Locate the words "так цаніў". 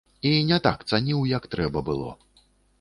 0.67-1.21